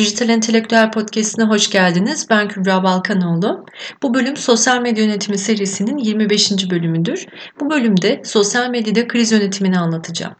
[0.00, 2.26] Dijital Entelektüel Podcast'ine hoş geldiniz.
[2.30, 3.66] Ben Kübra Balkanoğlu.
[4.02, 6.70] Bu bölüm Sosyal Medya Yönetimi serisinin 25.
[6.70, 7.26] bölümüdür.
[7.60, 10.34] Bu bölümde sosyal medyada kriz yönetimini anlatacağım.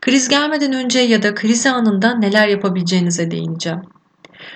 [0.00, 3.80] Kriz gelmeden önce ya da kriz anında neler yapabileceğinize değineceğim.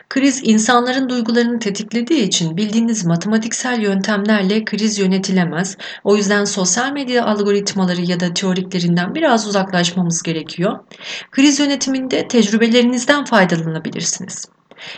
[0.08, 5.76] Kriz insanların duygularını tetiklediği için bildiğiniz matematiksel yöntemlerle kriz yönetilemez.
[6.04, 10.78] O yüzden sosyal medya algoritmaları ya da teoriklerinden biraz uzaklaşmamız gerekiyor.
[11.30, 14.55] Kriz yönetiminde tecrübelerinizden faydalanabilirsiniz.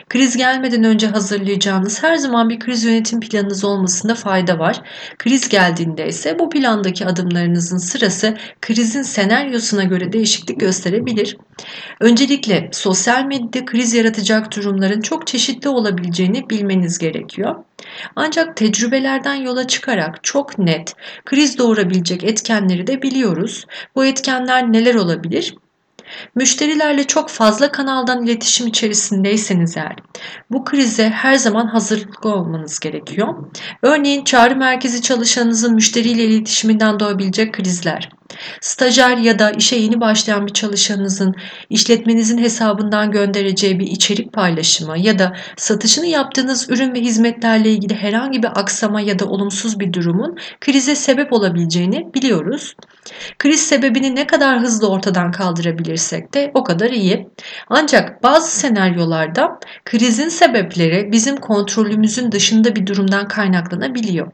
[0.08, 4.82] Kriz gelmeden önce hazırlayacağınız her zaman bir kriz yönetim planınız olmasında fayda var.
[5.18, 11.36] Kriz geldiğinde ise bu plandaki adımlarınızın sırası krizin senaryosuna göre değişiklik gösterebilir.
[12.00, 17.64] Öncelikle sosyal medyada kriz yaratacak durumların çok çeşitli olabileceğini bilmeniz gerekiyor.
[18.16, 23.66] Ancak tecrübelerden yola çıkarak çok net kriz doğurabilecek etkenleri de biliyoruz.
[23.94, 25.54] Bu etkenler neler olabilir?
[26.34, 29.96] Müşterilerle çok fazla kanaldan iletişim içerisindeyseniz eğer
[30.50, 33.34] bu krize her zaman hazırlıklı olmanız gerekiyor.
[33.82, 38.08] Örneğin çağrı merkezi çalışanınızın müşteriyle iletişiminden doğabilecek krizler,
[38.60, 41.34] Stajyer ya da işe yeni başlayan bir çalışanınızın
[41.70, 48.42] işletmenizin hesabından göndereceği bir içerik paylaşımı ya da satışını yaptığınız ürün ve hizmetlerle ilgili herhangi
[48.42, 52.74] bir aksama ya da olumsuz bir durumun krize sebep olabileceğini biliyoruz.
[53.38, 57.28] Kriz sebebini ne kadar hızlı ortadan kaldırabilirsek de o kadar iyi.
[57.68, 64.32] Ancak bazı senaryolarda krizin sebepleri bizim kontrolümüzün dışında bir durumdan kaynaklanabiliyor.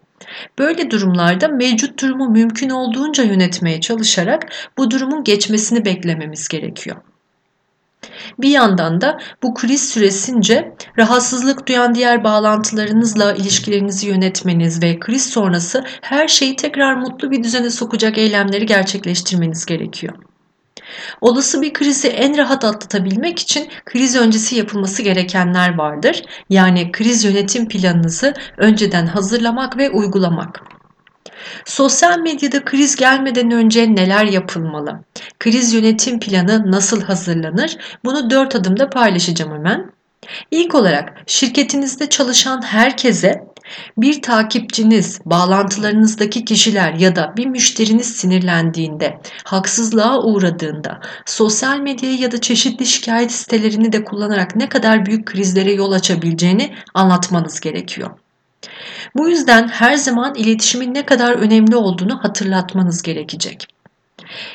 [0.58, 6.96] Böyle durumlarda mevcut durumu mümkün olduğunca yönetmeye çalışarak bu durumun geçmesini beklememiz gerekiyor.
[8.38, 15.84] Bir yandan da bu kriz süresince rahatsızlık duyan diğer bağlantılarınızla ilişkilerinizi yönetmeniz ve kriz sonrası
[16.00, 20.14] her şeyi tekrar mutlu bir düzene sokacak eylemleri gerçekleştirmeniz gerekiyor.
[21.20, 26.22] Olası bir krizi en rahat atlatabilmek için kriz öncesi yapılması gerekenler vardır.
[26.50, 30.62] Yani kriz yönetim planınızı önceden hazırlamak ve uygulamak.
[31.64, 35.04] Sosyal medyada kriz gelmeden önce neler yapılmalı?
[35.38, 37.76] Kriz yönetim planı nasıl hazırlanır?
[38.04, 39.92] Bunu dört adımda paylaşacağım hemen.
[40.50, 43.53] İlk olarak şirketinizde çalışan herkese
[43.96, 52.40] bir takipçiniz, bağlantılarınızdaki kişiler ya da bir müşteriniz sinirlendiğinde, haksızlığa uğradığında, sosyal medyayı ya da
[52.40, 58.10] çeşitli şikayet sitelerini de kullanarak ne kadar büyük krizlere yol açabileceğini anlatmanız gerekiyor.
[59.16, 63.73] Bu yüzden her zaman iletişimin ne kadar önemli olduğunu hatırlatmanız gerekecek.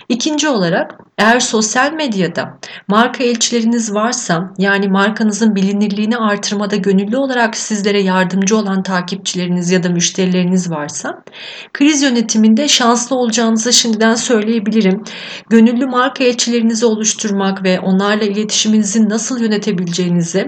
[0.09, 8.01] İkinci olarak eğer sosyal medyada marka elçileriniz varsa yani markanızın bilinirliğini artırmada gönüllü olarak sizlere
[8.01, 11.23] yardımcı olan takipçileriniz ya da müşterileriniz varsa
[11.73, 15.03] kriz yönetiminde şanslı olacağınızı şimdiden söyleyebilirim.
[15.49, 20.47] Gönüllü marka elçilerinizi oluşturmak ve onlarla iletişiminizi nasıl yönetebileceğinizi,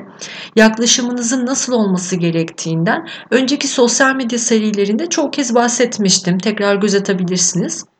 [0.55, 6.37] yaklaşımınızın nasıl olması gerektiğinden önceki sosyal medya serilerinde çok kez bahsetmiştim.
[6.37, 7.90] Tekrar göz atabilirsiniz.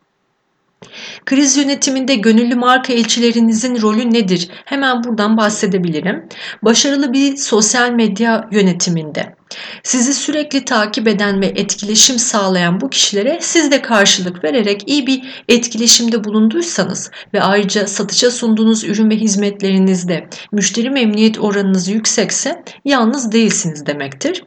[1.26, 4.48] Kriz yönetiminde gönüllü marka elçilerinizin rolü nedir?
[4.64, 6.28] Hemen buradan bahsedebilirim.
[6.62, 9.34] Başarılı bir sosyal medya yönetiminde
[9.82, 15.44] sizi sürekli takip eden ve etkileşim sağlayan bu kişilere siz de karşılık vererek iyi bir
[15.48, 23.86] etkileşimde bulunduysanız ve ayrıca satışa sunduğunuz ürün ve hizmetlerinizde müşteri memnuniyet oranınız yüksekse yalnız değilsiniz
[23.86, 24.44] demektir.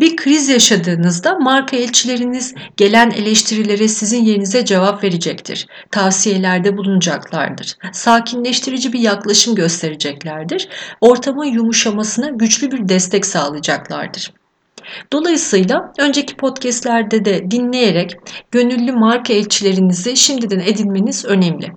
[0.00, 5.66] Bir kriz yaşadığınızda marka elçileriniz gelen eleştirilere sizin yerinize cevap verecektir.
[5.90, 7.76] Tavsiyelerde bulunacaklardır.
[7.92, 10.68] Sakinleştirici bir yaklaşım göstereceklerdir.
[11.00, 14.32] Ortamın yumuşamasına güçlü bir destek sağlayacaklardır.
[15.12, 18.16] Dolayısıyla önceki podcastlerde de dinleyerek
[18.50, 21.72] gönüllü marka elçilerinizi şimdiden edinmeniz önemli.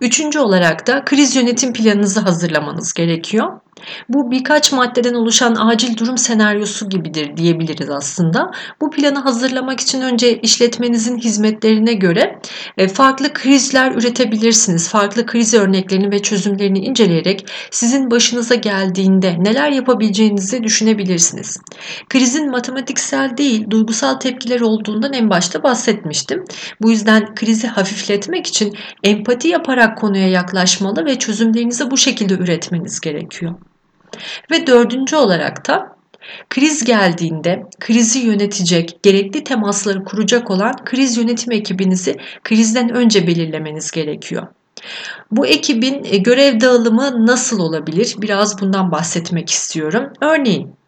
[0.00, 3.60] Üçüncü olarak da kriz yönetim planınızı hazırlamanız gerekiyor.
[4.08, 8.50] Bu birkaç maddeden oluşan acil durum senaryosu gibidir diyebiliriz aslında.
[8.80, 12.38] Bu planı hazırlamak için önce işletmenizin hizmetlerine göre
[12.76, 14.88] e, farklı krizler üretebilirsiniz.
[14.88, 21.56] Farklı kriz örneklerini ve çözümlerini inceleyerek sizin başınıza geldiğinde neler yapabileceğinizi düşünebilirsiniz.
[22.08, 26.44] Krizin matematiksel değil, duygusal tepkiler olduğundan en başta bahsetmiştim.
[26.82, 28.74] Bu yüzden krizi hafifletmek için
[29.04, 33.54] empati yaparak konuya yaklaşmalı ve çözümlerinizi bu şekilde üretmeniz gerekiyor.
[34.50, 35.96] Ve dördüncü olarak da
[36.50, 44.46] kriz geldiğinde krizi yönetecek, gerekli temasları kuracak olan kriz yönetim ekibinizi krizden önce belirlemeniz gerekiyor.
[45.30, 48.14] Bu ekibin e, görev dağılımı nasıl olabilir?
[48.18, 50.12] Biraz bundan bahsetmek istiyorum.
[50.20, 50.79] Örneğin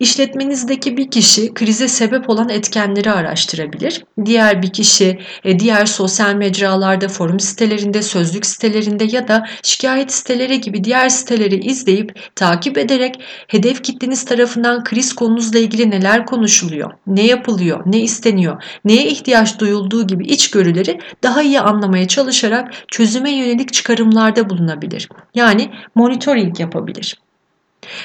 [0.00, 4.04] İşletmenizdeki bir kişi krize sebep olan etkenleri araştırabilir.
[4.24, 10.60] Diğer bir kişi e, diğer sosyal mecralarda, forum sitelerinde, sözlük sitelerinde ya da şikayet siteleri
[10.60, 17.26] gibi diğer siteleri izleyip takip ederek hedef kitleniz tarafından kriz konunuzla ilgili neler konuşuluyor, ne
[17.26, 24.50] yapılıyor, ne isteniyor, neye ihtiyaç duyulduğu gibi içgörüleri daha iyi anlamaya çalışarak çözüme yönelik çıkarımlarda
[24.50, 25.08] bulunabilir.
[25.34, 27.16] Yani monitoring yapabilir.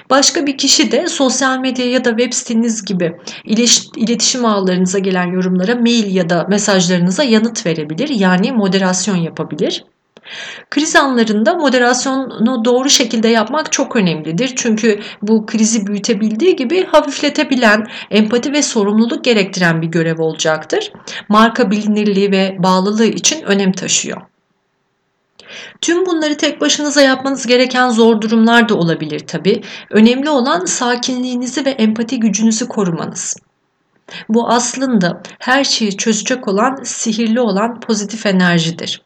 [0.10, 3.18] Başka bir kişi de sosyal medya ya da web siteniz gibi
[3.96, 8.10] iletişim ağlarınıza gelen yorumlara mail ya da mesajlarınıza yanıt verebilir.
[8.10, 9.84] Yani moderasyon yapabilir.
[10.70, 14.54] Kriz anlarında moderasyonu doğru şekilde yapmak çok önemlidir.
[14.56, 20.92] Çünkü bu krizi büyütebildiği gibi hafifletebilen, empati ve sorumluluk gerektiren bir görev olacaktır.
[21.30, 24.22] Marka bilinirliği ve bağlılığı için önem taşıyor.
[25.82, 29.62] Tüm bunları tek başınıza yapmanız gereken zor durumlar da olabilir tabii.
[29.90, 33.36] Önemli olan sakinliğinizi ve empati gücünüzü korumanız.
[34.30, 39.02] Bu aslında her şeyi çözecek olan, sihirli olan pozitif enerjidir.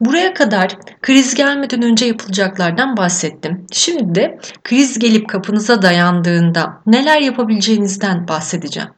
[0.00, 3.66] Buraya kadar kriz gelmeden önce yapılacaklardan bahsettim.
[3.72, 8.88] Şimdi de kriz gelip kapınıza dayandığında neler yapabileceğinizden bahsedeceğim.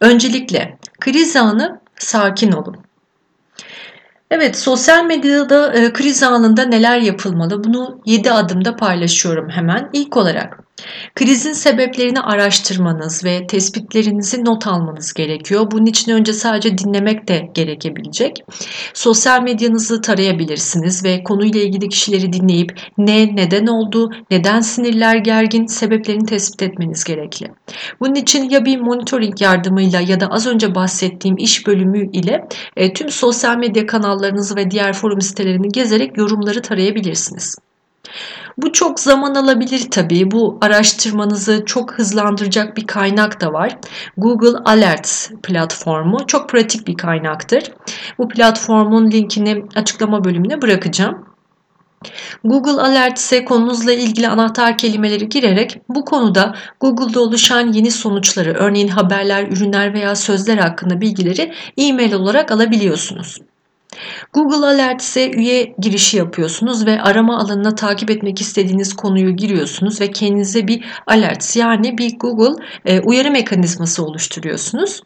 [0.00, 2.76] Öncelikle kriz anı sakin olun.
[4.30, 7.64] Evet, sosyal medyada e, kriz anında neler yapılmalı?
[7.64, 9.90] Bunu 7 adımda paylaşıyorum hemen.
[9.92, 10.67] İlk olarak
[11.14, 15.70] Krizin sebeplerini araştırmanız ve tespitlerinizi not almanız gerekiyor.
[15.70, 18.44] Bunun için önce sadece dinlemek de gerekebilecek.
[18.94, 26.26] Sosyal medyanızı tarayabilirsiniz ve konuyla ilgili kişileri dinleyip ne, neden oldu, neden sinirler gergin, sebeplerini
[26.26, 27.50] tespit etmeniz gerekli.
[28.00, 32.92] Bunun için ya bir monitoring yardımıyla ya da az önce bahsettiğim iş bölümü ile e,
[32.92, 37.56] tüm sosyal medya kanallarınızı ve diğer forum sitelerini gezerek yorumları tarayabilirsiniz.
[38.58, 40.30] Bu çok zaman alabilir tabii.
[40.30, 43.78] Bu araştırmanızı çok hızlandıracak bir kaynak da var.
[44.16, 47.62] Google Alerts platformu çok pratik bir kaynaktır.
[48.18, 51.28] Bu platformun linkini açıklama bölümüne bırakacağım.
[52.44, 59.48] Google Alerts'e konunuzla ilgili anahtar kelimeleri girerek bu konuda Google'da oluşan yeni sonuçları, örneğin haberler,
[59.48, 63.38] ürünler veya sözler hakkında bilgileri e-mail olarak alabiliyorsunuz.
[64.32, 70.68] Google Alerts'e üye girişi yapıyorsunuz ve arama alanına takip etmek istediğiniz konuyu giriyorsunuz ve kendinize
[70.68, 75.00] bir alerts yani bir Google e, uyarı mekanizması oluşturuyorsunuz.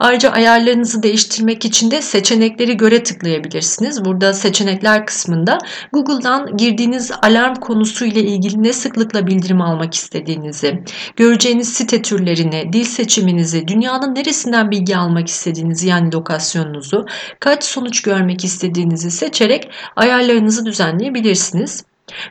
[0.00, 4.04] Ayrıca ayarlarınızı değiştirmek için de seçenekleri göre tıklayabilirsiniz.
[4.04, 5.58] Burada seçenekler kısmında
[5.92, 10.82] Google'dan girdiğiniz alarm konusu ile ilgili ne sıklıkla bildirim almak istediğinizi,
[11.16, 17.06] göreceğiniz site türlerini, dil seçiminizi, dünyanın neresinden bilgi almak istediğinizi yani lokasyonunuzu,
[17.40, 21.84] kaç sonuç görmek istediğinizi seçerek ayarlarınızı düzenleyebilirsiniz.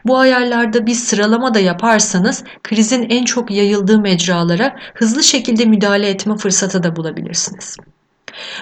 [0.05, 6.37] Bu ayarlarda bir sıralama da yaparsanız krizin en çok yayıldığı mecralara hızlı şekilde müdahale etme
[6.37, 7.77] fırsatı da bulabilirsiniz.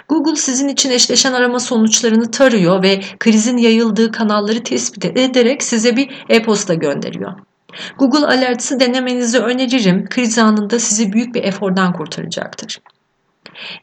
[0.10, 6.10] Google sizin için eşleşen arama sonuçlarını tarıyor ve krizin yayıldığı kanalları tespit ederek size bir
[6.30, 7.34] e-posta gönderiyor.
[7.98, 10.10] Google Alerts'ı denemenizi öneririm.
[10.10, 12.80] Kriz anında sizi büyük bir efordan kurtaracaktır.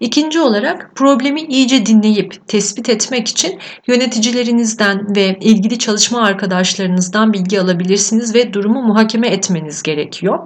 [0.01, 8.35] İkinci olarak problemi iyice dinleyip tespit etmek için yöneticilerinizden ve ilgili çalışma arkadaşlarınızdan bilgi alabilirsiniz
[8.35, 10.39] ve durumu muhakeme etmeniz gerekiyor.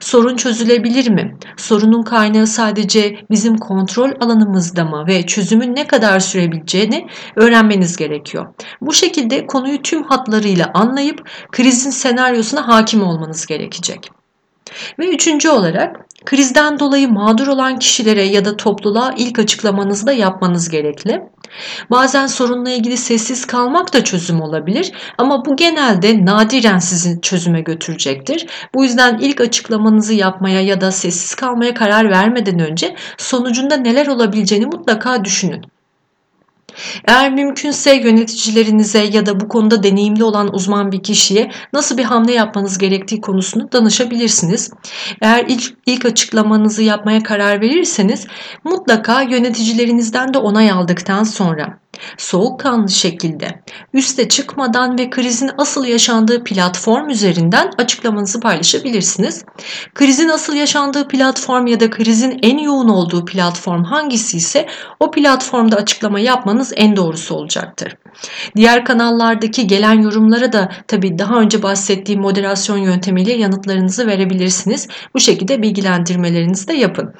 [0.00, 1.36] Sorun çözülebilir mi?
[1.56, 7.06] Sorunun kaynağı sadece bizim kontrol alanımızda mı ve çözümün ne kadar sürebileceğini
[7.36, 8.46] öğrenmeniz gerekiyor.
[8.80, 14.10] Bu şekilde konuyu tüm hatlarıyla anlayıp krizin senaryosuna hakim olmanız gerekecek.
[14.98, 20.68] Ve üçüncü olarak krizden dolayı mağdur olan kişilere ya da topluluğa ilk açıklamanızı da yapmanız
[20.68, 21.22] gerekli.
[21.90, 28.46] Bazen sorunla ilgili sessiz kalmak da çözüm olabilir ama bu genelde nadiren sizi çözüme götürecektir.
[28.74, 34.66] Bu yüzden ilk açıklamanızı yapmaya ya da sessiz kalmaya karar vermeden önce sonucunda neler olabileceğini
[34.66, 35.77] mutlaka düşünün.
[37.04, 42.32] Eğer mümkünse yöneticilerinize ya da bu konuda deneyimli olan uzman bir kişiye nasıl bir hamle
[42.32, 44.70] yapmanız gerektiği konusunu danışabilirsiniz.
[45.22, 48.26] Eğer ilk, ilk açıklamanızı yapmaya karar verirseniz
[48.64, 51.78] mutlaka yöneticilerinizden de onay aldıktan sonra
[52.18, 59.44] soğukkanlı şekilde üste çıkmadan ve krizin asıl yaşandığı platform üzerinden açıklamanızı paylaşabilirsiniz.
[59.94, 64.68] Krizin asıl yaşandığı platform ya da krizin en yoğun olduğu platform hangisi ise
[65.00, 67.96] o platformda açıklama yapmanız en doğrusu olacaktır.
[68.56, 74.88] Diğer kanallardaki gelen yorumlara da tabii daha önce bahsettiğim moderasyon yöntemiyle yanıtlarınızı verebilirsiniz.
[75.14, 77.14] Bu şekilde bilgilendirmelerinizi de yapın.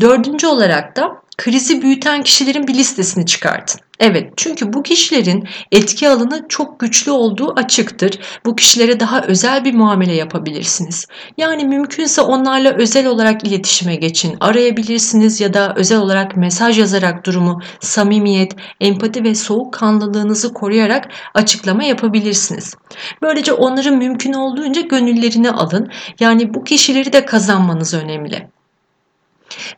[0.00, 3.80] Dördüncü olarak da krizi büyüten kişilerin bir listesini çıkartın.
[4.00, 8.18] Evet, çünkü bu kişilerin etki alanı çok güçlü olduğu açıktır.
[8.46, 11.06] Bu kişilere daha özel bir muamele yapabilirsiniz.
[11.36, 14.36] Yani mümkünse onlarla özel olarak iletişime geçin.
[14.40, 22.74] Arayabilirsiniz ya da özel olarak mesaj yazarak durumu samimiyet, empati ve soğukkanlılığınızı koruyarak açıklama yapabilirsiniz.
[23.22, 25.90] Böylece onların mümkün olduğunca gönüllerini alın.
[26.20, 28.48] Yani bu kişileri de kazanmanız önemli.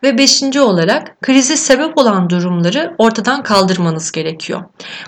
[0.03, 4.65] Ve beşinci olarak krize sebep olan durumları ortadan kaldırmanız gerekiyor.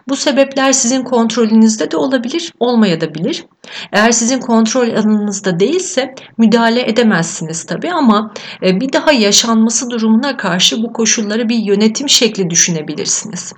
[0.09, 3.45] Bu sebepler sizin kontrolünüzde de olabilir, olmayabilir.
[3.93, 8.33] Eğer sizin kontrol alanınızda değilse müdahale edemezsiniz tabii ama
[8.63, 13.53] e, bir daha yaşanması durumuna karşı bu koşulları bir yönetim şekli düşünebilirsiniz.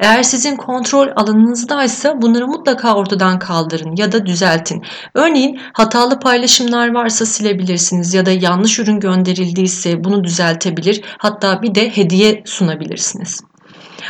[0.00, 4.82] Eğer sizin kontrol alanınızdaysa bunları mutlaka ortadan kaldırın ya da düzeltin.
[5.14, 11.96] Örneğin hatalı paylaşımlar varsa silebilirsiniz ya da yanlış ürün gönderildiyse bunu düzeltebilir hatta bir de
[11.96, 13.49] hediye sunabilirsiniz.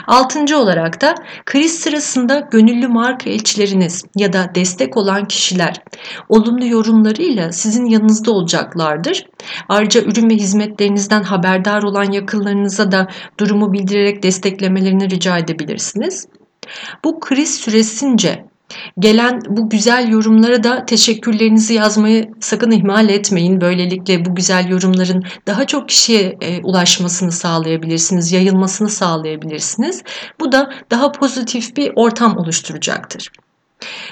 [0.07, 1.14] Altıncı olarak da
[1.47, 5.83] kriz sırasında gönüllü marka elçileriniz ya da destek olan kişiler
[6.28, 9.26] olumlu yorumlarıyla sizin yanınızda olacaklardır.
[9.69, 13.09] Ayrıca ürün ve hizmetlerinizden haberdar olan yakınlarınıza da
[13.40, 16.28] durumu bildirerek desteklemelerini rica edebilirsiniz.
[17.04, 18.50] Bu kriz süresince
[18.99, 23.61] Gelen bu güzel yorumlara da teşekkürlerinizi yazmayı sakın ihmal etmeyin.
[23.61, 30.03] Böylelikle bu güzel yorumların daha çok kişiye e, ulaşmasını sağlayabilirsiniz, yayılmasını sağlayabilirsiniz.
[30.41, 33.31] Bu da daha pozitif bir ortam oluşturacaktır.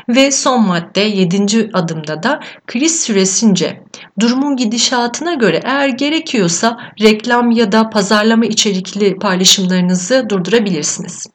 [0.08, 1.70] Ve son madde 7.
[1.72, 3.82] adımda da kriz süresince
[4.20, 11.26] durumun gidişatına göre eğer gerekiyorsa reklam ya da pazarlama içerikli paylaşımlarınızı durdurabilirsiniz.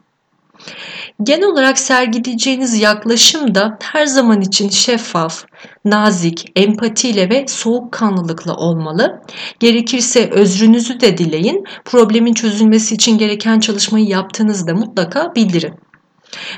[1.24, 5.44] Genel olarak sergileyeceğiniz yaklaşım da her zaman için şeffaf,
[5.86, 9.22] nazik, empatiyle ve soğukkanlılıkla olmalı.
[9.60, 11.64] Gerekirse özrünüzü de dileyin.
[11.86, 15.74] Problemin çözülmesi için gereken çalışmayı yaptığınızda mutlaka bildirin.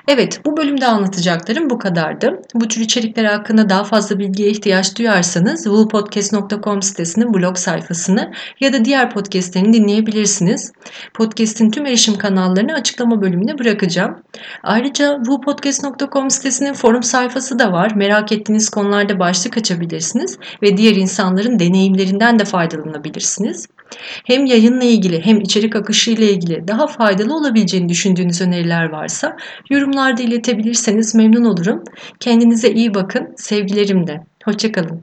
[0.08, 2.42] Evet, bu bölümde anlatacaklarım bu kadardı.
[2.54, 8.86] Bu tür içerikler hakkında daha fazla bilgiye ihtiyaç duyarsanız woolpodcast.com sitesinin blog sayfasını ya da
[8.86, 10.72] diğer podcastlerini dinleyebilirsiniz.
[11.14, 14.24] Podcast'in tüm erişim kanallarını açıklama bölümüne bırakacağım.
[14.64, 17.92] Ayrıca woolpodcast.com sitesinin forum sayfası da var.
[17.96, 23.68] Merak ettiğiniz konularda başlık açabilirsiniz ve diğer insanların deneyimlerinden de faydalanabilirsiniz.
[24.26, 29.38] Hem yayınla ilgili hem içerik akışı ile ilgili daha faydalı olabileceğini düşündüğünüz öneriler varsa
[29.70, 31.84] yorumlarda iletebilirseniz memnun olurum.
[32.20, 33.34] Kendinize iyi bakın.
[33.38, 34.24] Sevgilerimle.
[34.46, 35.02] Hoşçakalın.